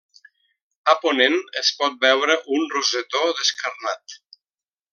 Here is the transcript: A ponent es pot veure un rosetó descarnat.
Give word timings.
A 0.93 0.95
ponent 1.03 1.37
es 1.61 1.69
pot 1.81 1.99
veure 2.07 2.39
un 2.57 2.65
rosetó 2.77 3.23
descarnat. 3.43 4.21